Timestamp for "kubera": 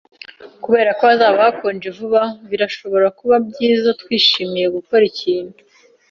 0.63-0.89